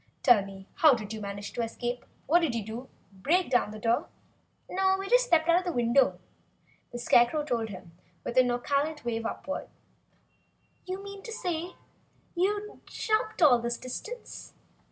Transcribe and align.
Tell 0.23 0.43
me, 0.43 0.67
how 0.77 0.95
did 0.95 1.13
you 1.13 1.21
manage 1.21 1.53
to 1.53 1.61
escape? 1.61 2.05
What 2.25 2.39
did 2.39 2.55
you 2.55 2.65
do? 2.65 2.89
Break 3.13 3.51
down 3.51 3.69
the 3.69 3.77
door?" 3.77 4.07
"No 4.67 4.97
we 4.97 5.07
just 5.07 5.27
stepped 5.27 5.47
out 5.47 5.63
the 5.63 5.71
window," 5.71 6.17
the 6.91 6.97
Scarecrow 6.97 7.43
told 7.43 7.69
him 7.69 7.91
with 8.23 8.35
a 8.35 8.41
nonchalant 8.41 9.05
wave 9.05 9.27
upward. 9.27 9.67
"You 10.87 11.03
mean, 11.03 11.21
you 12.33 12.81
jumped 12.87 13.43
all 13.43 13.59
this 13.59 13.77
distance?" 13.77 14.55